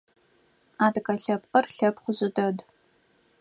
[0.85, 2.57] Адыгэ лъэпкъыр лъэпкъ жъы дэд.